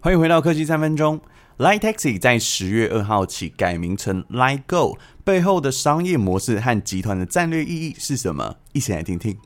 [0.00, 1.20] 欢迎回到科技三分钟。
[1.58, 8.54] Line Taxi 在十月二号起改名成 Line Go，背后的商业模式和集团的战略意义是什么？
[8.72, 9.36] 一起来听听。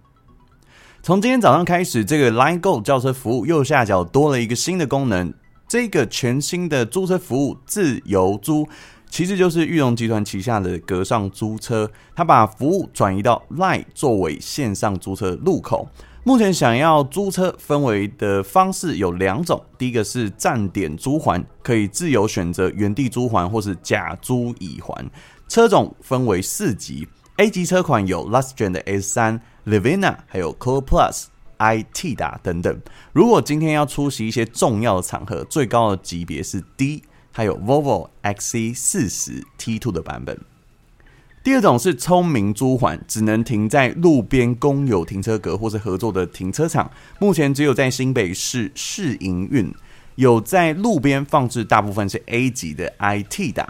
[1.02, 5.32] 从今天早上开始，这个 Line Go 轿车服务右下角多了一个新的功能，
[5.66, 8.68] 这个全新的租车服务自由租，
[9.08, 15.88] 其实就是裕隆集团旗下的格上租车，它把服务转移到 Line 作为线上租车入口。
[16.24, 25.10] 目前想要租车分为的方式有两种，第一个是站点租还，可以自由选择原地租还或是假租已还。
[25.48, 27.08] 车种分为四级
[27.38, 31.24] ，A 级车款有 Last Gen 的 S3、Livina，还有 Core Plus、
[31.56, 32.80] i-TIDA 等等。
[33.12, 37.02] 如果今天要出席一些重要的场合，最高的级别是 D，
[37.32, 40.38] 还有 Volvo XC40 T two 的版本。
[41.44, 46.88] 第二种是聪明租还，只能停在路边公有停车格或是合作的停车场。
[47.18, 49.74] 目前只有在新北市试营运，
[50.14, 53.66] 有在路边放置，大部分是 A 级的 i-TIDA，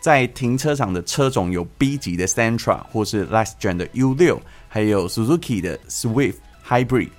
[0.00, 7.10] 在停车场的车种有 B 级的 Sentra 或是 Last Gen 的 U 六还有 Suzuki 的 Swift Hybrid。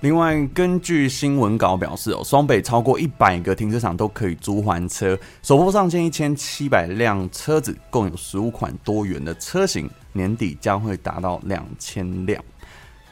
[0.00, 12.42] 另外，根据新闻稿表示，哦，双北超过一百个停车场都可以租还车，首波上线一千七百辆车子，共有十五款多元的车型，年底将会达到两千辆。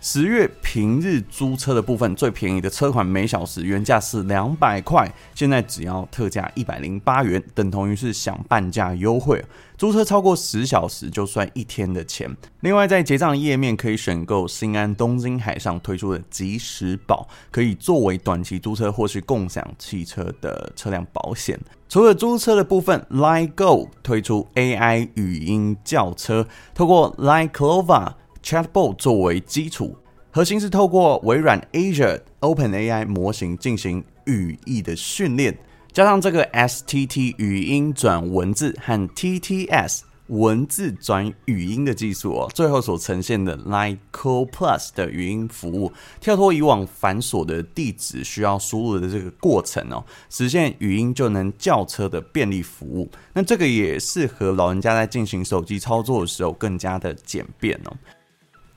[0.01, 9.45] 十月平日租车的部分，最便宜的车款每小时原价是两百块，现在只要特价一百零八元，等同于是享半价优惠。
[9.77, 12.31] 租车超过十小时就算一天的钱。
[12.61, 21.59] 另外，在结账页面可以选购新安东京海上推出的即时保，可以作为短期租车或是共享汽车的车辆保险。
[21.89, 28.13] 除了租车的部分，Line Go 推出 AI 语音叫车，透过 Line Clover。
[28.49, 29.95] Chatbot 作为基础，
[30.31, 35.55] 核心是透过微软 Azure OpenAI 模型进行语义的训练，
[35.93, 53.11] 加上这个 STT 语音转文字和 TTS 文字转语音的技术哦，最后所呈现的 Line Call Plus 的语音服务，跳脱以往繁琐的地址需要输入的这个过程哦，实现语音就能叫车的便利服务。
[53.35, 57.93] 那这个也适合老人家在进行手机操作的时候更加的简便哦。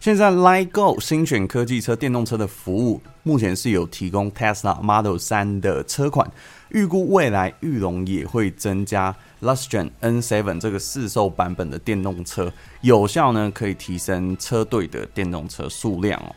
[0.02, 6.28] 现在 l i g o 新选科技车电动车的服务，目前是有提供 Tesla Model 3的车款，
[6.70, 12.52] 预估未来裕隆也会增加 Lustgen N7 这个市售版本的电动车，
[12.82, 16.34] 有效呢可以提升车队的电动车数量哦。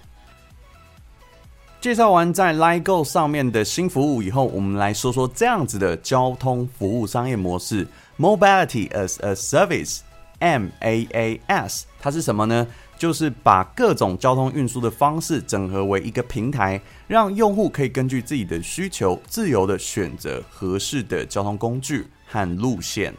[1.81, 7.89] 介绍完在 l i g o 上面的新服务以后，我们来说说这样子的交通服务商业模式
[8.19, 12.67] Mobility as a Service，MaaS，它是什么呢？
[12.99, 23.12] 就是把各种交通运输的方式整合为一个平台，让用户可以根据自己的需求，自由的选择合适的交通工具和路线。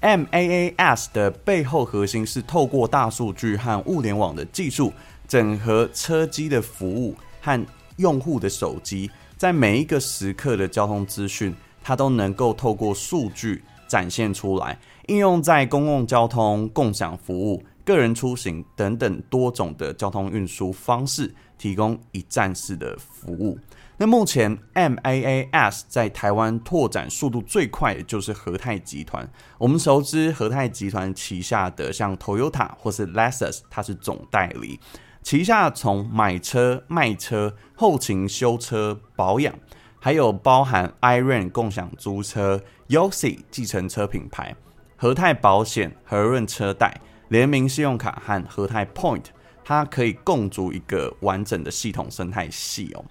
[0.00, 4.92] MaaS 的背后核心是透过大数据和物联网的技术，
[5.26, 7.66] 整合车机的服务和
[7.96, 17.62] 用户的手机，在每一个时刻的交通资讯，它都能够透过数据展现出来，应用在公共交通、共享服务。
[17.84, 23.58] 个人出行等等多种的交通运输方式，提供一站式的服务。
[23.96, 29.30] 那目前 MaaS 在台湾拓展速度最快的就是和泰集团。
[29.56, 34.80] 我们熟知和泰集团旗下的像 Toyota 或是 Lexus，它是总代理，
[35.22, 39.54] 旗下从买车、卖车、后勤修车、保养，
[40.00, 44.56] 还有包含 iRent 共享租车、Yossi 计程车品牌、
[44.96, 47.00] 和泰保险、和润车贷。
[47.28, 49.24] 联名信用卡和和泰 Point，
[49.64, 53.04] 它可以共组一个完整的系统生态系哦。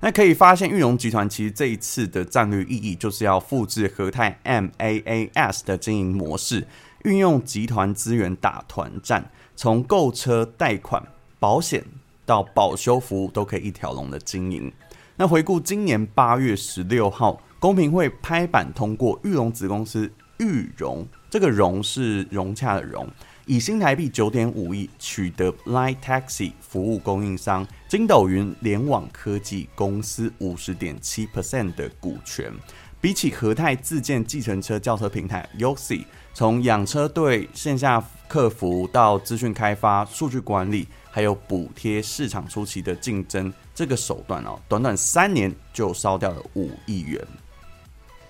[0.00, 6.66] 那可以发现，裕隆集团其实这一次的战略意义，就是要复制和泰 MaaS 的经营模式，
[7.04, 11.02] 运用集团资源打团战，从购车、贷款、
[11.38, 11.82] 保险
[12.26, 14.70] 到保修服务，都可以一条龙的经营。
[15.16, 21.06] 那回顾今年八月十六号，公平会拍板通过裕隆子公司裕融。
[21.34, 23.08] 这个融是融洽的融，
[23.44, 32.52] 以新台币九点五亿取得 Line Taxi 服务供应商筋斗云联网科技公司五十点七 percent 的股权。
[33.00, 47.20] 比起和泰自建计程车轿车平台 Yoxi，从养车队线下客服到资讯开发、数据管理，还有补贴市场初期的竞争，这个手段哦，短短三年就烧掉了五亿元。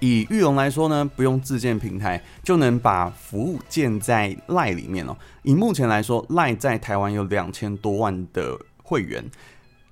[0.04, 5.16] 以裕隆来说呢，不用自建平台就能把服务建在 Line 里面哦。
[5.42, 9.24] 以目前来说，Line 在台湾有两千多万的会员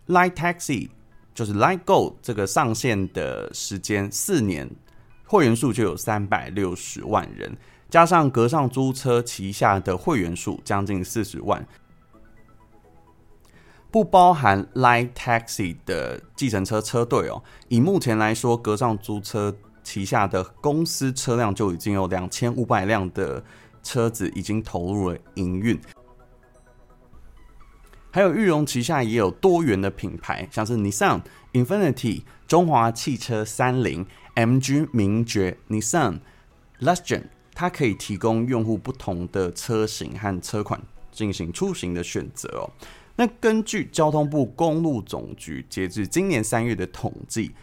[0.08, 0.90] ，Line Taxi
[1.34, 4.68] 就是 Line Go 这个上线的时间四年，
[5.24, 7.56] 会员数就有三百六十万人，
[7.88, 11.66] 加上格上租车旗下的会员数将近四十万，
[13.90, 17.42] 不包含 Line Taxi 的计程车车队哦。
[17.68, 23.42] 以目前来说，格上租车旗下的公司车辆就已经有两千五百辆的
[23.82, 25.78] 车子已经投入了营运。
[28.10, 31.22] 还有裕隆旗下也有多元的品牌，像是 Nissan、
[31.54, 36.20] Infiniti、中华汽车、三菱、MG、名爵、Nissan、
[36.80, 37.24] Lexus，
[37.54, 40.78] 它可以提供用户不同的车型和车款
[41.10, 42.70] 进行出行的选择哦。
[43.16, 47.54] 那根据交通部公路总局截至今年三月的统计，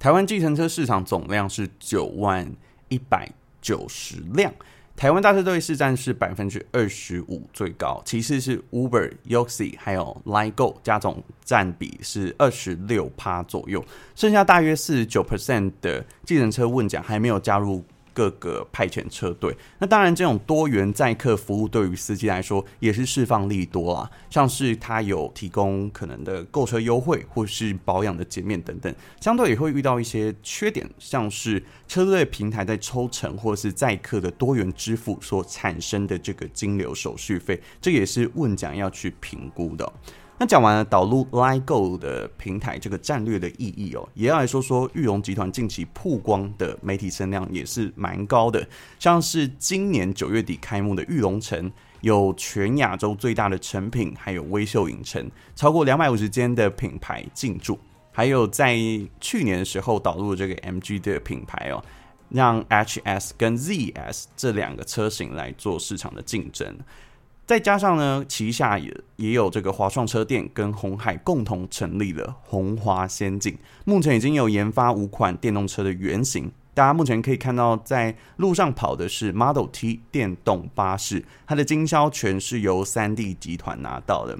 [0.00, 2.50] 台湾计程车市场总量是九万
[2.88, 3.30] 一百
[3.60, 4.50] 九十辆。
[4.96, 17.84] 台湾大车队市占是百分之二十五，最高，其次是 Uber、Yoxi 还有 Line Go 加总占比是二十六趴左右，剩下大约四十九 percent 的计程车问讲还没有加入。
[18.12, 24.10] 各个派遣车队，那当然，这种多元载客服务对于司机来说也是释放利多啦。
[24.28, 39.92] 像是他有提供可能的购车优惠，或是保养的减免等等，相对也会遇到一些缺点，像是车队平台在抽成或是载客的多元支付所产生的这个金流手续费，这也是问讲要去评估的。
[40.42, 48.66] 那讲完了导入 LIGO 的平台这个战略的意义哦，也要来说说裕隆集团近期曝光的媒体声量也是蛮高的，
[48.98, 51.70] 像是今年九月底开幕的裕隆城，
[52.00, 57.78] 有全亚洲最大的成品，还有微秀影城，超过两百五十间的品牌进驻，
[58.10, 58.78] 还有在
[59.20, 61.84] 去年的时候导入这个 MG 的品牌哦，
[62.30, 66.78] 让 HS 跟 ZS 这两个车型来做市场的竞争。
[67.46, 76.52] 再加上呢，旗下也也有这个华创车店跟鸿海共同成立了红华先进，目前已经有研发五款电动车的原型。
[76.72, 84.38] 大家目前可以看到，在路上跑的是 Model T 电动巴士，它的经销权是由三 D 集团拿到的。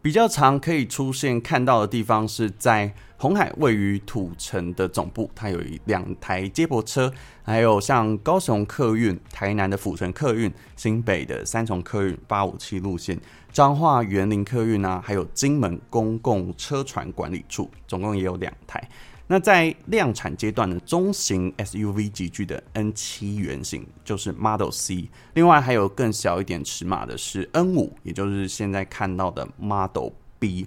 [0.00, 7.10] 比较常可以出现看到的地方是在鸿海位于土城的总部，它有两台接驳车，
[7.42, 13.18] 还有像高雄客运、台南的府城客运、新北的三重客运八五七路线、
[13.50, 18.86] 彰化园林客运啊，还有金门公共车船管理处，总共也有两台。
[19.26, 30.66] 那在量产阶段的中型 SUV 级距的 N7 原型就是 Model C，另外还有更小一点尺码的是 N5，也就是现在看到的 Model B。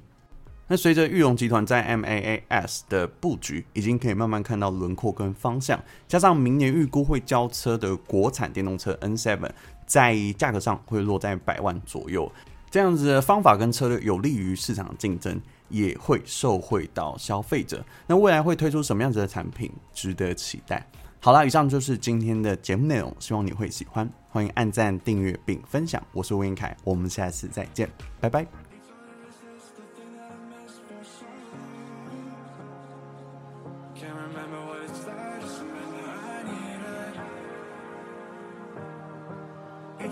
[0.67, 9.39] 那随着裕隆集团在 MaaS 的布局，已经可以慢慢看到轮廓跟方向，加上明年预估会交车的国产电动车 N7，
[9.85, 12.31] 在价格上会落在百万左右，
[12.69, 15.41] 这样子的方法跟策略有利于市场竞争。
[15.69, 17.85] 也会受惠到消费者。
[18.07, 20.87] 那未来会推出什么样子的产品，值得期待。
[21.19, 24.09] 好了，以上就是今天的节目内容，希望你会喜欢。
[24.29, 26.01] 欢迎按赞、订阅并分享。
[26.13, 27.89] 我是吴晏恺，我们下次再见，
[28.21, 28.66] 拜拜。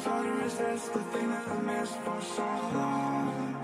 [0.06, 3.56] try to resist the thing that I missed for so long?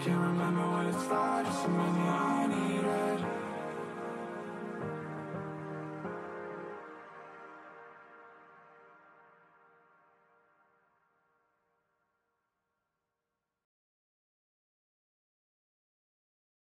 [0.00, 3.21] Can't remember what it's like, just a I needed